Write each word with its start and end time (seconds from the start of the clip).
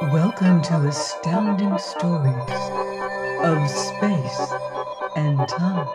Welcome 0.00 0.62
to 0.62 0.88
Astounding 0.88 1.76
Stories 1.78 2.34
of 3.42 3.68
Space 3.68 4.52
and 5.16 5.46
Time. 5.48 5.88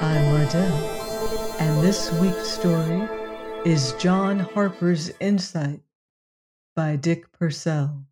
I'm 0.00 0.24
Mardell, 0.32 1.60
and 1.60 1.82
this 1.82 2.12
week's 2.20 2.48
story 2.48 3.08
is 3.64 3.92
John 3.94 4.40
Harper's 4.40 5.10
Insight 5.20 5.80
by 6.76 6.96
Dick 6.96 7.32
Purcell. 7.32 8.04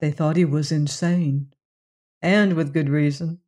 They 0.00 0.10
thought 0.10 0.36
he 0.36 0.44
was 0.44 0.70
insane, 0.70 1.54
and 2.20 2.52
with 2.54 2.74
good 2.74 2.88
reason. 2.88 3.40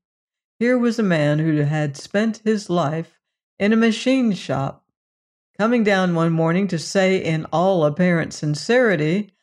Here 0.58 0.78
was 0.78 0.98
a 0.98 1.02
man 1.02 1.38
who 1.38 1.56
had 1.58 1.96
spent 1.96 2.38
his 2.38 2.70
life 2.70 3.20
in 3.58 3.72
a 3.72 3.76
machine 3.76 4.32
shop 4.32 4.86
coming 5.58 5.84
down 5.84 6.14
one 6.14 6.32
morning 6.32 6.66
to 6.68 6.78
say, 6.78 7.22
in 7.22 7.46
all 7.52 7.84
apparent 7.84 8.32
sincerity, 8.32 9.34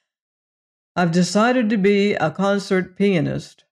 I've 0.96 1.12
decided 1.12 1.70
to 1.70 1.78
be 1.78 2.14
a 2.14 2.32
concert 2.32 2.96
pianist. 2.96 3.64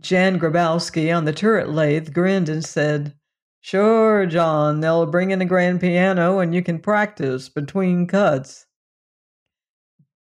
Jan 0.00 0.38
Grabowski 0.38 1.16
on 1.16 1.24
the 1.24 1.32
turret 1.32 1.70
lathe 1.70 2.12
grinned 2.12 2.48
and 2.48 2.64
said, 2.64 3.14
Sure, 3.60 4.26
John, 4.26 4.80
they'll 4.80 5.06
bring 5.06 5.32
in 5.32 5.42
a 5.42 5.46
grand 5.46 5.80
piano 5.80 6.38
and 6.38 6.54
you 6.54 6.62
can 6.62 6.78
practice 6.78 7.48
between 7.48 8.06
cuts. 8.06 8.66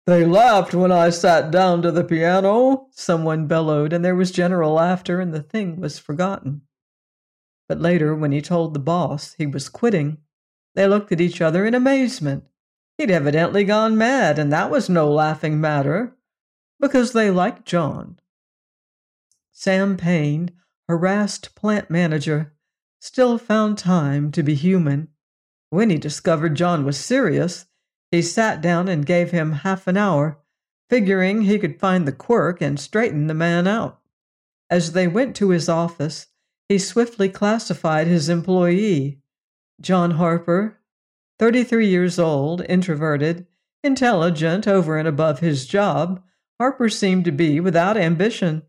They 0.04 0.24
laughed 0.24 0.74
when 0.74 0.90
I 0.90 1.10
sat 1.10 1.52
down 1.52 1.82
to 1.82 1.92
the 1.92 2.02
piano, 2.02 2.88
someone 2.90 3.46
bellowed, 3.46 3.92
and 3.92 4.04
there 4.04 4.16
was 4.16 4.32
general 4.32 4.72
laughter, 4.72 5.20
and 5.20 5.32
the 5.32 5.42
thing 5.42 5.80
was 5.80 5.98
forgotten. 5.98 6.62
But 7.68 7.80
later, 7.80 8.14
when 8.14 8.32
he 8.32 8.42
told 8.42 8.74
the 8.74 8.80
boss 8.80 9.34
he 9.34 9.46
was 9.46 9.68
quitting, 9.68 10.18
they 10.74 10.88
looked 10.88 11.12
at 11.12 11.20
each 11.20 11.40
other 11.40 11.64
in 11.64 11.74
amazement. 11.74 12.44
He'd 12.98 13.12
evidently 13.12 13.62
gone 13.62 13.96
mad, 13.96 14.38
and 14.38 14.52
that 14.52 14.70
was 14.70 14.88
no 14.88 15.10
laughing 15.10 15.60
matter, 15.60 16.16
because 16.80 17.12
they 17.12 17.30
liked 17.30 17.64
John. 17.64 18.18
Sam 19.52 19.96
Payne, 19.96 20.50
harassed 20.88 21.54
plant 21.54 21.90
manager, 21.90 22.54
still 22.98 23.38
found 23.38 23.78
time 23.78 24.32
to 24.32 24.42
be 24.42 24.54
human. 24.54 25.08
When 25.70 25.90
he 25.90 25.96
discovered 25.96 26.56
John 26.56 26.84
was 26.84 26.98
serious, 26.98 27.66
he 28.12 28.22
sat 28.22 28.60
down 28.60 28.88
and 28.88 29.06
gave 29.06 29.30
him 29.30 29.52
half 29.52 29.88
an 29.88 29.96
hour, 29.96 30.38
figuring 30.90 31.42
he 31.42 31.58
could 31.58 31.80
find 31.80 32.06
the 32.06 32.12
quirk 32.12 32.60
and 32.60 32.78
straighten 32.78 33.26
the 33.26 33.34
man 33.34 33.66
out. 33.66 34.00
As 34.70 34.92
they 34.92 35.08
went 35.08 35.34
to 35.36 35.48
his 35.48 35.68
office, 35.68 36.26
he 36.68 36.78
swiftly 36.78 37.30
classified 37.30 38.06
his 38.06 38.28
employee 38.28 39.22
John 39.80 40.12
Harper, 40.12 40.78
33 41.38 41.88
years 41.88 42.18
old, 42.18 42.62
introverted, 42.68 43.46
intelligent 43.82 44.68
over 44.68 44.98
and 44.98 45.08
above 45.08 45.40
his 45.40 45.66
job. 45.66 46.22
Harper 46.60 46.88
seemed 46.88 47.24
to 47.24 47.32
be 47.32 47.58
without 47.58 47.96
ambition. 47.96 48.62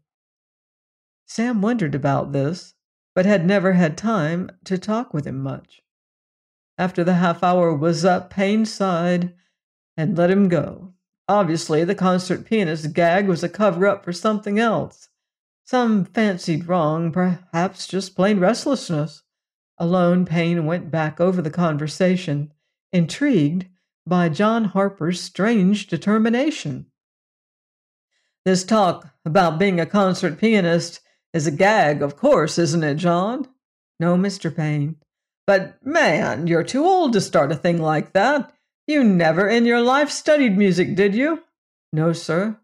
Sam 1.27 1.61
wondered 1.61 1.93
about 1.93 2.31
this, 2.31 2.73
but 3.13 3.25
had 3.25 3.45
never 3.45 3.73
had 3.73 3.97
time 3.97 4.49
to 4.63 4.77
talk 4.77 5.13
with 5.13 5.27
him 5.27 5.39
much. 5.39 5.82
After 6.83 7.05
the 7.05 7.13
half 7.13 7.43
hour 7.43 7.73
was 7.73 8.03
up, 8.03 8.29
Payne 8.29 8.65
sighed 8.65 9.33
and 9.95 10.17
let 10.17 10.29
him 10.29 10.49
go. 10.49 10.93
Obviously, 11.29 11.85
the 11.85 11.95
concert 11.95 12.43
pianist 12.43 12.91
gag 12.91 13.29
was 13.29 13.41
a 13.41 13.47
cover 13.47 13.87
up 13.87 14.03
for 14.03 14.11
something 14.11 14.59
else. 14.59 15.07
Some 15.63 16.03
fancied 16.03 16.67
wrong, 16.67 17.13
perhaps 17.13 17.87
just 17.87 18.17
plain 18.17 18.37
restlessness. 18.37 19.23
Alone, 19.77 20.25
Payne 20.25 20.65
went 20.65 20.91
back 20.91 21.21
over 21.21 21.41
the 21.41 21.49
conversation, 21.49 22.51
intrigued 22.91 23.65
by 24.05 24.27
John 24.27 24.65
Harper's 24.65 25.21
strange 25.21 25.87
determination. 25.87 26.87
This 28.43 28.65
talk 28.65 29.07
about 29.23 29.57
being 29.57 29.79
a 29.79 29.85
concert 29.85 30.37
pianist 30.37 30.99
is 31.31 31.47
a 31.47 31.51
gag, 31.51 32.01
of 32.01 32.17
course, 32.17 32.59
isn't 32.59 32.83
it, 32.83 32.95
John? 32.95 33.47
No, 34.01 34.17
Mr. 34.17 34.53
Payne. 34.53 34.97
But 35.45 35.85
man, 35.85 36.47
you're 36.47 36.63
too 36.63 36.85
old 36.85 37.13
to 37.13 37.21
start 37.21 37.51
a 37.51 37.55
thing 37.55 37.81
like 37.81 38.13
that. 38.13 38.53
You 38.87 39.03
never 39.03 39.47
in 39.47 39.65
your 39.65 39.81
life 39.81 40.09
studied 40.09 40.57
music, 40.57 40.95
did 40.95 41.15
you? 41.15 41.43
No, 41.91 42.13
sir. 42.13 42.57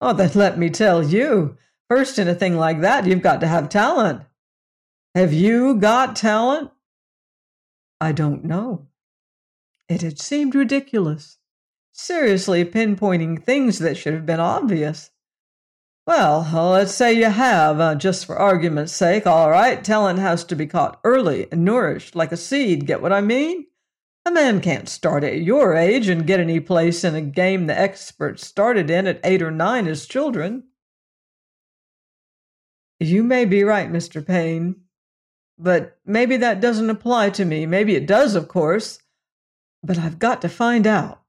Oh, 0.00 0.12
then 0.12 0.30
let 0.34 0.58
me 0.58 0.70
tell 0.70 1.02
you. 1.02 1.56
First, 1.88 2.18
in 2.18 2.28
a 2.28 2.34
thing 2.34 2.56
like 2.56 2.80
that, 2.82 3.06
you've 3.06 3.22
got 3.22 3.40
to 3.40 3.46
have 3.48 3.68
talent. 3.68 4.22
Have 5.14 5.32
you 5.32 5.74
got 5.74 6.16
talent? 6.16 6.70
I 8.00 8.12
don't 8.12 8.44
know. 8.44 8.86
It 9.88 10.02
had 10.02 10.20
seemed 10.20 10.54
ridiculous, 10.54 11.38
seriously 11.92 12.64
pinpointing 12.64 13.42
things 13.42 13.78
that 13.78 13.96
should 13.96 14.12
have 14.12 14.26
been 14.26 14.40
obvious. 14.40 15.10
Well, 16.08 16.48
let's 16.70 16.94
say 16.94 17.12
you 17.12 17.26
have, 17.26 17.80
uh, 17.80 17.94
just 17.94 18.24
for 18.24 18.34
argument's 18.34 18.94
sake. 18.94 19.26
All 19.26 19.50
right, 19.50 19.84
talent 19.84 20.18
has 20.18 20.42
to 20.44 20.56
be 20.56 20.66
caught 20.66 20.98
early 21.04 21.52
and 21.52 21.66
nourished 21.66 22.16
like 22.16 22.32
a 22.32 22.36
seed. 22.38 22.86
Get 22.86 23.02
what 23.02 23.12
I 23.12 23.20
mean? 23.20 23.66
A 24.24 24.30
man 24.30 24.62
can't 24.62 24.88
start 24.88 25.22
at 25.22 25.42
your 25.42 25.74
age 25.74 26.08
and 26.08 26.26
get 26.26 26.40
any 26.40 26.60
place 26.60 27.04
in 27.04 27.14
a 27.14 27.20
game 27.20 27.66
the 27.66 27.78
experts 27.78 28.46
started 28.46 28.88
in 28.88 29.06
at 29.06 29.20
eight 29.22 29.42
or 29.42 29.50
nine 29.50 29.86
as 29.86 30.06
children. 30.06 30.68
You 32.98 33.22
may 33.22 33.44
be 33.44 33.62
right, 33.62 33.92
Mr. 33.92 34.26
Payne, 34.26 34.76
but 35.58 35.98
maybe 36.06 36.38
that 36.38 36.62
doesn't 36.62 36.88
apply 36.88 37.28
to 37.30 37.44
me. 37.44 37.66
Maybe 37.66 37.96
it 37.96 38.06
does, 38.06 38.34
of 38.34 38.48
course, 38.48 38.98
but 39.82 39.98
I've 39.98 40.18
got 40.18 40.40
to 40.40 40.48
find 40.48 40.86
out. 40.86 41.20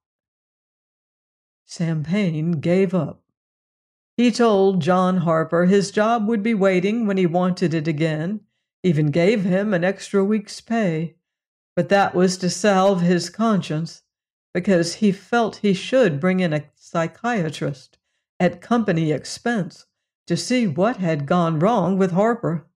Sam 1.65 2.01
Payne 2.01 2.61
gave 2.61 2.93
up. 2.93 3.23
He 4.19 4.31
told 4.31 4.81
John 4.81 5.19
Harper 5.19 5.63
his 5.63 5.91
job 5.91 6.27
would 6.27 6.43
be 6.43 6.53
waiting 6.53 7.07
when 7.07 7.15
he 7.15 7.25
wanted 7.25 7.73
it 7.73 7.87
again, 7.87 8.41
even 8.83 9.11
gave 9.11 9.45
him 9.45 9.73
an 9.73 9.85
extra 9.85 10.25
week's 10.25 10.59
pay. 10.59 11.15
But 11.73 11.87
that 11.87 12.13
was 12.13 12.35
to 12.39 12.49
salve 12.49 12.99
his 12.99 13.29
conscience, 13.29 14.03
because 14.53 14.95
he 14.95 15.13
felt 15.13 15.63
he 15.63 15.73
should 15.73 16.19
bring 16.19 16.41
in 16.41 16.51
a 16.51 16.65
psychiatrist 16.75 17.97
at 18.41 18.59
company 18.59 19.13
expense 19.13 19.85
to 20.27 20.35
see 20.35 20.67
what 20.67 20.97
had 20.97 21.25
gone 21.25 21.57
wrong 21.57 21.97
with 21.97 22.11
Harper. 22.11 22.67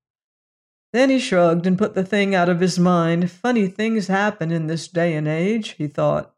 Then 0.94 1.10
he 1.10 1.20
shrugged 1.20 1.68
and 1.68 1.78
put 1.78 1.94
the 1.94 2.06
thing 2.06 2.34
out 2.34 2.48
of 2.48 2.62
his 2.62 2.80
mind. 2.80 3.30
Funny 3.30 3.68
things 3.68 4.08
happen 4.08 4.50
in 4.50 4.68
this 4.68 4.88
day 4.88 5.14
and 5.14 5.28
age, 5.28 5.72
he 5.72 5.88
thought. 5.88 6.34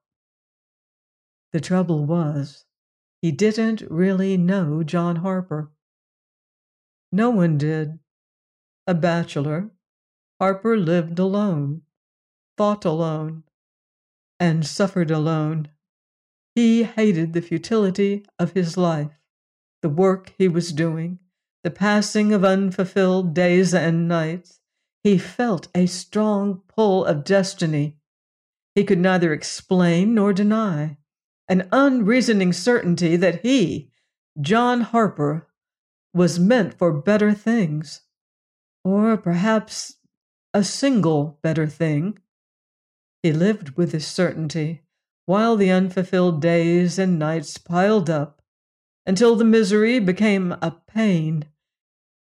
The 1.54 1.62
trouble 1.62 2.08
was, 2.08 2.65
he 3.26 3.32
didn't 3.32 3.82
really 3.90 4.38
know 4.38 4.84
John 4.84 5.16
Harper. 5.16 5.72
No 7.12 7.32
one 7.32 7.58
did. 7.58 7.98
A 8.86 8.94
bachelor, 8.94 9.72
Harper 10.40 10.78
lived 10.78 11.18
alone, 11.18 11.82
thought 12.56 12.86
alone, 12.86 13.42
and 14.40 14.64
suffered 14.64 15.10
alone. 15.10 15.70
He 16.54 16.84
hated 16.84 17.34
the 17.34 17.42
futility 17.42 18.24
of 18.38 18.52
his 18.52 18.78
life 18.78 19.20
the 19.82 19.90
work 19.90 20.32
he 20.38 20.48
was 20.48 20.72
doing, 20.72 21.18
the 21.64 21.72
passing 21.72 22.32
of 22.32 22.44
unfulfilled 22.44 23.34
days 23.34 23.74
and 23.74 24.08
nights, 24.08 24.60
he 25.04 25.18
felt 25.18 25.68
a 25.74 25.88
strong 25.88 26.62
pull 26.68 27.04
of 27.04 27.24
destiny 27.24 27.98
he 28.76 28.84
could 28.84 29.00
neither 29.00 29.34
explain 29.34 30.14
nor 30.14 30.32
deny, 30.32 31.00
an 31.48 31.68
unreasoning 31.72 32.54
certainty 32.54 33.16
that 33.16 33.42
he, 33.42 33.92
John 34.40 34.82
Harper, 34.82 35.48
was 36.14 36.40
meant 36.40 36.74
for 36.78 36.92
better 36.92 37.34
things, 37.34 38.02
or 38.84 39.18
perhaps 39.18 39.98
a 40.54 40.64
single 40.64 41.40
better 41.42 41.68
thing. 41.68 42.18
He 43.22 43.34
lived 43.34 43.78
with 43.78 43.92
this 43.92 44.08
certainty 44.08 44.84
while 45.26 45.56
the 45.56 45.72
unfulfilled 45.72 46.42
days 46.42 47.00
and 47.00 47.18
nights 47.18 47.58
piled 47.58 48.10
up 48.10 48.42
until 49.06 49.36
the 49.36 49.44
misery 49.44 50.00
became 50.00 50.52
a 50.62 50.80
pain 50.88 51.46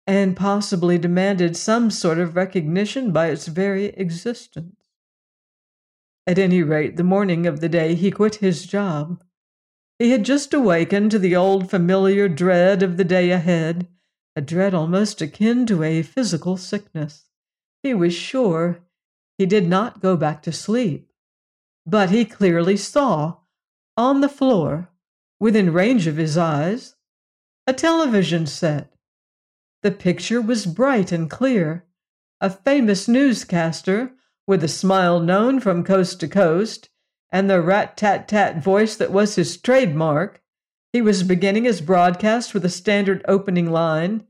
and 0.05 0.35
possibly 0.35 0.97
demanded 0.97 1.55
some 1.55 1.91
sort 1.91 2.17
of 2.17 2.35
recognition 2.35 3.11
by 3.11 3.27
its 3.27 3.47
very 3.47 3.87
existence. 3.87 4.75
At 6.27 6.37
any 6.37 6.61
rate, 6.61 6.97
the 6.97 7.05
morning 7.05 7.47
of 7.47 7.61
the 7.61 7.69
day 7.69 7.95
he 7.95 8.11
quit 8.11 8.35
his 8.35 8.65
job, 8.65 9.23
he 9.97 10.11
had 10.11 10.25
just 10.25 10.53
awakened 10.53 11.09
to 11.11 11.19
the 11.19 11.37
old 11.37 11.69
familiar 11.69 12.27
dread 12.27 12.83
of 12.83 12.97
the 12.97 13.05
day 13.05 13.31
ahead, 13.31 13.87
a 14.35 14.41
dread 14.41 14.73
almost 14.73 15.21
akin 15.21 15.65
to 15.67 15.83
a 15.83 16.03
physical 16.03 16.57
sickness. 16.57 17.29
He 17.81 17.93
was 17.93 18.13
sure 18.13 18.79
he 19.37 19.45
did 19.45 19.69
not 19.69 20.01
go 20.01 20.17
back 20.17 20.43
to 20.43 20.51
sleep, 20.51 21.13
but 21.85 22.09
he 22.09 22.25
clearly 22.25 22.75
saw, 22.75 23.37
on 23.95 24.19
the 24.19 24.27
floor, 24.27 24.89
within 25.39 25.71
range 25.71 26.07
of 26.07 26.17
his 26.17 26.37
eyes, 26.37 26.95
a 27.65 27.73
television 27.73 28.45
set. 28.45 28.93
The 29.81 29.91
picture 29.91 30.41
was 30.41 30.65
bright 30.65 31.13
and 31.13 31.29
clear, 31.29 31.85
a 32.41 32.49
famous 32.49 33.07
newscaster 33.07 34.11
with 34.47 34.63
a 34.63 34.67
smile 34.67 35.19
known 35.19 35.59
from 35.59 35.83
coast 35.83 36.19
to 36.21 36.27
coast 36.27 36.89
and 37.29 37.49
the 37.49 37.61
rat 37.61 37.97
tat 37.97 38.27
tat 38.27 38.63
voice 38.63 38.95
that 38.95 39.11
was 39.11 39.35
his 39.35 39.57
trademark, 39.57 40.41
he 40.93 41.01
was 41.01 41.21
beginning 41.23 41.65
his 41.65 41.81
broadcast 41.81 42.53
with 42.53 42.63
a 42.63 42.69
standard 42.69 43.23
opening 43.27 43.69
line. 43.69 44.25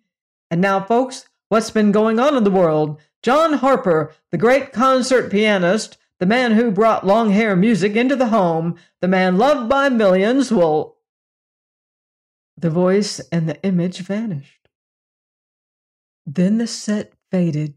And 0.49 0.59
now, 0.59 0.83
folks, 0.83 1.29
what's 1.49 1.69
been 1.69 1.91
going 1.91 2.19
on 2.19 2.35
in 2.35 2.43
the 2.43 2.51
world? 2.51 2.99
John 3.21 3.53
Harper, 3.53 4.13
the 4.31 4.37
great 4.37 4.73
concert 4.73 5.31
pianist, 5.31 5.97
the 6.19 6.25
man 6.25 6.53
who 6.53 6.71
brought 6.71 7.05
long 7.05 7.29
hair 7.29 7.55
music 7.55 7.95
into 7.95 8.15
the 8.15 8.29
home, 8.29 8.75
the 9.01 9.07
man 9.07 9.37
loved 9.37 9.69
by 9.69 9.89
millions, 9.89 10.51
will. 10.51 10.97
The 12.57 12.71
voice 12.71 13.19
and 13.31 13.47
the 13.47 13.61
image 13.63 13.99
vanished. 13.99 14.67
Then 16.25 16.57
the 16.57 16.67
set 16.67 17.13
faded, 17.29 17.75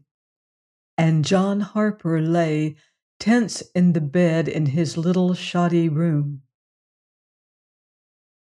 and 1.01 1.25
John 1.25 1.61
Harper 1.61 2.21
lay 2.21 2.75
tense 3.19 3.63
in 3.73 3.93
the 3.93 4.01
bed 4.01 4.47
in 4.47 4.67
his 4.67 4.97
little 4.97 5.33
shoddy 5.33 5.89
room. 5.89 6.43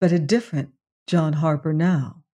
But 0.02 0.12
a 0.12 0.20
different 0.20 0.72
John 1.08 1.32
Harper 1.32 1.72
now. 1.72 2.26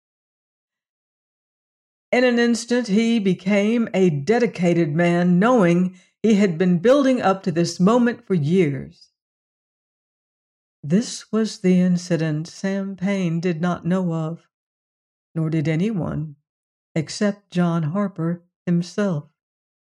In 2.12 2.24
an 2.24 2.40
instant, 2.40 2.88
he 2.88 3.20
became 3.20 3.90
a 3.94 4.10
dedicated 4.10 4.96
man, 4.96 5.38
knowing 5.38 6.00
he 6.24 6.34
had 6.34 6.58
been 6.58 6.80
building 6.80 7.22
up 7.22 7.44
to 7.44 7.52
this 7.52 7.80
moment 7.80 8.26
for 8.26 8.34
years. 8.34 9.12
This 10.82 11.32
was 11.32 11.60
the 11.60 11.80
incident 11.80 12.48
Sam 12.48 12.96
Payne 12.96 13.40
did 13.40 13.62
not 13.62 13.86
know 13.86 14.12
of, 14.12 14.48
nor 15.36 15.52
did 15.52 15.68
anyone 15.68 16.38
except 16.96 17.52
John 17.52 17.84
Harper 17.84 18.42
himself. 18.66 19.30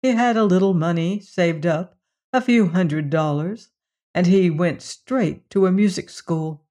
He 0.04 0.10
had 0.10 0.36
a 0.36 0.44
little 0.44 0.74
money 0.74 1.22
saved 1.22 1.66
up, 1.66 1.98
a 2.34 2.42
few 2.42 2.68
hundred 2.68 3.10
dollars, 3.10 3.70
and 4.14 4.28
he 4.28 4.50
went 4.50 4.82
straight 4.82 5.50
to 5.52 5.66
a 5.66 5.72
music 5.72 6.10
school. 6.10 6.66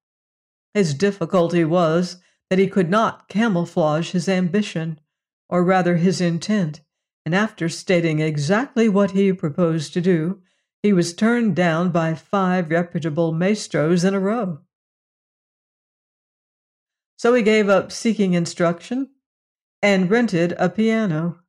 His 0.75 0.93
difficulty 0.93 1.65
was 1.65 2.17
that 2.51 2.59
he 2.59 2.67
could 2.67 2.91
not 2.91 3.27
camouflage 3.27 4.11
his 4.11 4.29
ambition, 4.29 4.99
or 5.49 5.63
rather 5.63 5.97
his 5.97 6.21
intent, 6.21 6.81
and 7.25 7.33
after 7.33 7.69
stating 7.69 8.19
exactly 8.19 8.87
what 8.87 9.11
he 9.11 9.33
proposed 9.33 9.93
to 9.93 10.01
do, 10.01 10.43
he 10.83 10.93
was 10.93 11.15
turned 11.15 11.55
down 11.55 11.89
by 11.89 12.13
five 12.13 12.69
reputable 12.69 13.31
maestros 13.31 14.03
in 14.03 14.13
a 14.13 14.19
row. 14.19 14.59
So 17.17 17.33
he 17.33 17.41
gave 17.41 17.67
up 17.67 17.91
seeking 17.91 18.33
instruction 18.35 19.09
and 19.81 20.11
rented 20.11 20.53
a 20.59 20.69
piano. 20.69 21.42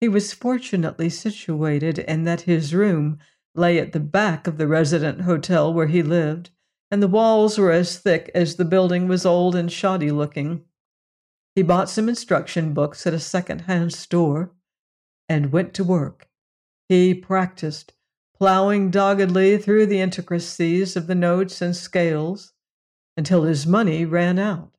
He 0.00 0.08
was 0.08 0.32
fortunately 0.32 1.10
situated 1.10 1.98
in 1.98 2.22
that 2.24 2.42
his 2.42 2.72
room 2.72 3.18
lay 3.54 3.78
at 3.78 3.92
the 3.92 4.00
back 4.00 4.46
of 4.46 4.56
the 4.56 4.68
resident 4.68 5.22
hotel 5.22 5.74
where 5.74 5.88
he 5.88 6.02
lived, 6.02 6.50
and 6.90 7.02
the 7.02 7.08
walls 7.08 7.58
were 7.58 7.72
as 7.72 7.98
thick 7.98 8.30
as 8.34 8.54
the 8.54 8.64
building 8.64 9.08
was 9.08 9.26
old 9.26 9.56
and 9.56 9.72
shoddy 9.72 10.12
looking. 10.12 10.64
He 11.56 11.62
bought 11.62 11.90
some 11.90 12.08
instruction 12.08 12.72
books 12.72 13.06
at 13.06 13.14
a 13.14 13.18
second 13.18 13.62
hand 13.62 13.92
store 13.92 14.52
and 15.28 15.50
went 15.50 15.74
to 15.74 15.84
work. 15.84 16.28
He 16.88 17.12
practiced, 17.12 17.92
plowing 18.38 18.90
doggedly 18.92 19.58
through 19.58 19.86
the 19.86 20.00
intricacies 20.00 20.94
of 20.94 21.08
the 21.08 21.16
notes 21.16 21.60
and 21.60 21.74
scales 21.74 22.52
until 23.16 23.42
his 23.42 23.66
money 23.66 24.04
ran 24.04 24.38
out. 24.38 24.76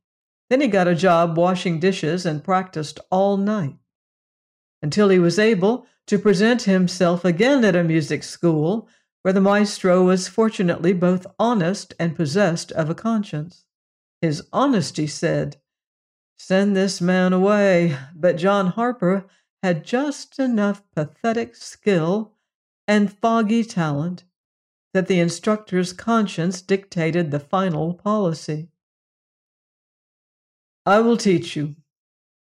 Then 0.50 0.62
he 0.62 0.68
got 0.68 0.88
a 0.88 0.96
job 0.96 1.38
washing 1.38 1.80
dishes 1.80 2.26
and 2.26 2.42
practiced 2.42 3.02
all 3.12 3.36
night 3.36 3.76
until 4.82 5.10
he 5.10 5.20
was 5.20 5.40
able 5.40 5.86
to 6.08 6.18
present 6.18 6.64
himself 6.64 7.24
again 7.26 7.64
at 7.64 7.76
a 7.76 7.84
music 7.84 8.24
school 8.24 8.88
where 9.22 9.34
the 9.34 9.42
maestro 9.42 10.04
was 10.06 10.28
fortunately 10.28 10.94
both 10.94 11.28
honest 11.38 11.94
and 12.00 12.16
possessed 12.16 12.72
of 12.72 12.90
a 12.90 12.96
conscience. 12.96 13.66
His 14.22 14.44
honesty 14.52 15.08
said, 15.08 15.58
Send 16.38 16.76
this 16.76 17.02
man 17.02 17.34
away, 17.34 17.98
but 18.16 18.38
John 18.38 18.68
Harper 18.68 19.28
had 19.62 19.84
just 19.84 20.40
enough 20.40 20.84
pathetic 20.96 21.56
skill 21.56 22.34
and 22.88 23.12
foggy 23.12 23.64
talent 23.64 24.24
that 24.94 25.08
the 25.08 25.20
instructor's 25.20 25.94
conscience 25.94 26.62
dictated 26.62 27.30
the 27.30 27.40
final 27.40 27.94
policy. 27.94 28.70
I 30.86 31.02
will 31.02 31.18
teach 31.18 31.56
you, 31.56 31.76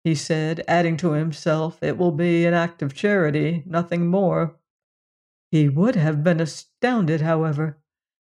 he 0.06 0.14
said, 0.14 0.62
adding 0.68 0.96
to 0.96 1.14
himself, 1.14 1.82
It 1.82 1.98
will 1.98 2.12
be 2.12 2.46
an 2.46 2.54
act 2.54 2.80
of 2.80 2.94
charity, 2.94 3.64
nothing 3.66 4.06
more. 4.06 4.54
He 5.50 5.68
would 5.68 5.96
have 5.96 6.22
been 6.22 6.38
astounded, 6.38 7.22
however, 7.22 7.78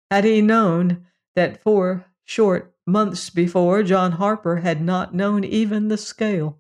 had 0.10 0.24
he 0.24 0.42
known 0.42 1.06
that 1.36 1.62
four 1.62 2.08
short 2.24 2.74
months 2.88 3.30
before 3.30 3.84
John 3.84 4.14
Harper 4.14 4.56
had 4.62 4.82
not 4.82 5.14
known 5.14 5.44
even 5.44 5.90
the 5.90 5.98
scale. 5.98 6.58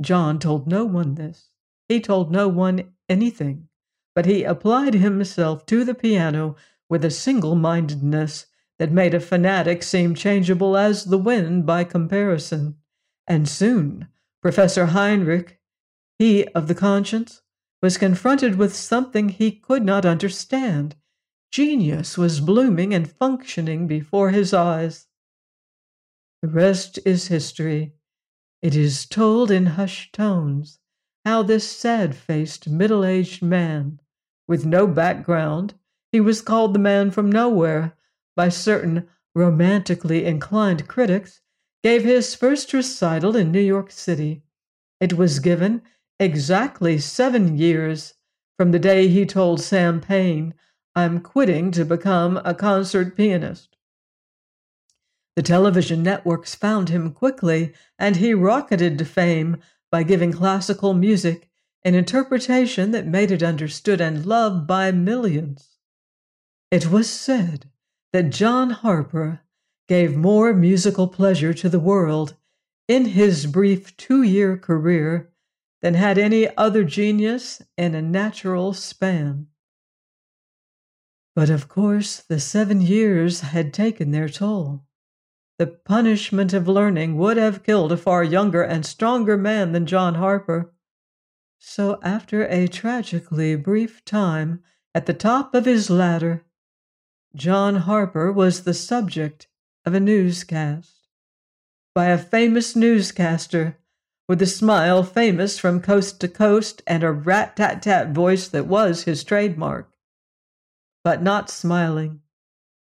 John 0.00 0.40
told 0.40 0.66
no 0.66 0.84
one 0.84 1.14
this. 1.14 1.50
He 1.88 2.00
told 2.00 2.32
no 2.32 2.48
one 2.48 2.92
anything, 3.08 3.68
but 4.16 4.26
he 4.26 4.42
applied 4.42 4.94
himself 4.94 5.64
to 5.66 5.84
the 5.84 5.94
piano 5.94 6.56
with 6.88 7.04
a 7.04 7.10
single 7.12 7.54
mindedness 7.54 8.46
that 8.80 8.90
made 8.90 9.14
a 9.14 9.20
fanatic 9.20 9.84
seem 9.84 10.16
changeable 10.16 10.76
as 10.76 11.04
the 11.04 11.18
wind 11.18 11.66
by 11.66 11.84
comparison. 11.84 12.74
And 13.30 13.48
soon, 13.48 14.08
Professor 14.42 14.86
Heinrich, 14.86 15.60
he 16.18 16.48
of 16.48 16.66
the 16.66 16.74
conscience, 16.74 17.42
was 17.80 17.96
confronted 17.96 18.56
with 18.56 18.74
something 18.74 19.28
he 19.28 19.52
could 19.52 19.84
not 19.84 20.04
understand. 20.04 20.96
Genius 21.52 22.18
was 22.18 22.40
blooming 22.40 22.92
and 22.92 23.08
functioning 23.08 23.86
before 23.86 24.30
his 24.30 24.52
eyes. 24.52 25.06
The 26.42 26.48
rest 26.48 26.98
is 27.04 27.28
history. 27.28 27.94
It 28.62 28.74
is 28.74 29.06
told 29.06 29.52
in 29.52 29.66
hushed 29.66 30.12
tones 30.12 30.80
how 31.24 31.44
this 31.44 31.70
sad 31.70 32.16
faced, 32.16 32.68
middle 32.68 33.04
aged 33.04 33.44
man, 33.44 34.00
with 34.48 34.66
no 34.66 34.88
background, 34.88 35.74
he 36.10 36.20
was 36.20 36.42
called 36.42 36.74
the 36.74 36.80
man 36.80 37.12
from 37.12 37.30
nowhere 37.30 37.96
by 38.34 38.48
certain 38.48 39.06
romantically 39.36 40.24
inclined 40.24 40.88
critics, 40.88 41.42
gave 41.82 42.04
his 42.04 42.34
first 42.34 42.72
recital 42.72 43.36
in 43.36 43.50
New 43.50 43.60
York 43.60 43.90
City. 43.90 44.42
It 45.00 45.14
was 45.14 45.38
given 45.38 45.82
exactly 46.18 46.98
seven 46.98 47.56
years 47.56 48.14
from 48.58 48.72
the 48.72 48.78
day 48.78 49.08
he 49.08 49.24
told 49.24 49.60
Sam 49.60 50.00
Payne, 50.00 50.52
I'm 50.94 51.20
quitting 51.20 51.70
to 51.72 51.84
become 51.84 52.38
a 52.44 52.54
concert 52.54 53.16
pianist. 53.16 53.76
The 55.36 55.42
television 55.42 56.02
networks 56.02 56.54
found 56.54 56.90
him 56.90 57.12
quickly, 57.12 57.72
and 57.98 58.16
he 58.16 58.34
rocketed 58.34 58.98
to 58.98 59.04
fame 59.04 59.56
by 59.90 60.02
giving 60.02 60.32
classical 60.32 60.92
music 60.92 61.48
an 61.84 61.94
interpretation 61.94 62.90
that 62.90 63.06
made 63.06 63.30
it 63.30 63.42
understood 63.42 64.00
and 64.00 64.26
loved 64.26 64.66
by 64.66 64.92
millions. 64.92 65.78
It 66.70 66.90
was 66.90 67.08
said 67.08 67.70
that 68.12 68.30
John 68.30 68.70
Harper 68.70 69.40
gave 69.90 70.16
more 70.16 70.54
musical 70.54 71.08
pleasure 71.08 71.52
to 71.52 71.68
the 71.68 71.80
world 71.80 72.36
in 72.86 73.06
his 73.06 73.46
brief 73.46 73.96
two 73.96 74.22
year 74.22 74.56
career 74.56 75.32
than 75.82 75.94
had 75.94 76.16
any 76.16 76.56
other 76.56 76.84
genius 76.84 77.60
in 77.76 77.92
a 77.92 78.00
natural 78.00 78.72
span. 78.72 79.48
But 81.34 81.50
of 81.50 81.68
course, 81.68 82.18
the 82.20 82.38
seven 82.38 82.80
years 82.80 83.40
had 83.40 83.74
taken 83.74 84.12
their 84.12 84.28
toll. 84.28 84.84
The 85.58 85.66
punishment 85.66 86.52
of 86.52 86.68
learning 86.68 87.16
would 87.16 87.36
have 87.36 87.64
killed 87.64 87.90
a 87.90 87.96
far 87.96 88.22
younger 88.22 88.62
and 88.62 88.86
stronger 88.86 89.36
man 89.36 89.72
than 89.72 89.86
John 89.86 90.14
Harper. 90.14 90.72
So, 91.58 91.98
after 92.04 92.46
a 92.46 92.68
tragically 92.68 93.56
brief 93.56 94.04
time 94.04 94.62
at 94.94 95.06
the 95.06 95.14
top 95.14 95.52
of 95.52 95.64
his 95.64 95.90
ladder, 95.90 96.44
John 97.34 97.74
Harper 97.74 98.30
was 98.30 98.62
the 98.62 98.74
subject 98.74 99.48
of 99.84 99.94
a 99.94 100.00
newscast 100.00 101.08
by 101.94 102.06
a 102.06 102.18
famous 102.18 102.76
newscaster 102.76 103.78
with 104.28 104.40
a 104.40 104.46
smile 104.46 105.02
famous 105.02 105.58
from 105.58 105.80
coast 105.80 106.20
to 106.20 106.28
coast 106.28 106.82
and 106.86 107.02
a 107.02 107.10
rat 107.10 107.56
tat 107.56 107.82
tat 107.82 108.10
voice 108.10 108.48
that 108.48 108.66
was 108.66 109.02
his 109.02 109.24
trademark, 109.24 109.92
but 111.02 111.22
not 111.22 111.50
smiling 111.50 112.20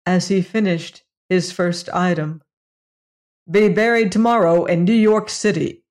as 0.05 0.29
he 0.29 0.43
finished 0.43 1.03
his 1.29 1.51
first 1.51 1.89
item 1.91 2.43
be 3.51 3.69
buried 3.69 4.12
tomorrow 4.12 4.65
in 4.67 4.85
New 4.85 4.93
York 4.93 5.29
City. 5.29 5.83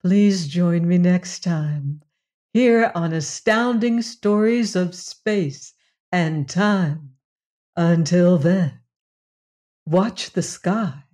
Please 0.00 0.48
join 0.48 0.88
me 0.88 0.96
next 0.96 1.42
time 1.42 2.02
here 2.54 2.90
on 2.94 3.12
Astounding 3.12 4.00
Stories 4.00 4.74
of 4.74 4.94
Space 4.94 5.74
and 6.10 6.48
Time. 6.48 7.17
Until 7.78 8.38
then, 8.38 8.80
watch 9.86 10.32
the 10.32 10.42
skies. 10.42 11.07